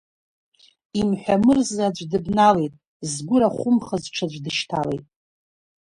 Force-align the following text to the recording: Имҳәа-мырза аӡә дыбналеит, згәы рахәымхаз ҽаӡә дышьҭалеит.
Имҳәа-мырза 0.99 1.83
аӡә 1.87 2.03
дыбналеит, 2.11 2.73
згәы 3.11 3.37
рахәымхаз 3.41 4.03
ҽаӡә 4.13 4.39
дышьҭалеит. 4.43 5.05